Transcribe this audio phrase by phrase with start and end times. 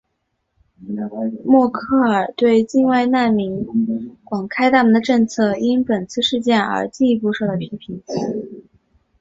[1.45, 3.63] 默克尔对境外难民
[4.23, 8.01] 广开大门的政策因本次事件而进一步受到批评。